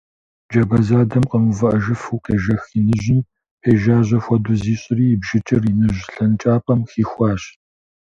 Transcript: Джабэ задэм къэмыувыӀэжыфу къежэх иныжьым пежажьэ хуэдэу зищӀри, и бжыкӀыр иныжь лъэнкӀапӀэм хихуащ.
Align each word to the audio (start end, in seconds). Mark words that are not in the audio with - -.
Джабэ 0.51 0.77
задэм 0.87 1.23
къэмыувыӀэжыфу 1.29 2.21
къежэх 2.25 2.61
иныжьым 2.77 3.19
пежажьэ 3.61 4.19
хуэдэу 4.23 4.59
зищӀри, 4.61 5.05
и 5.13 5.17
бжыкӀыр 5.21 5.63
иныжь 5.71 6.01
лъэнкӀапӀэм 6.13 6.81
хихуащ. 6.91 7.43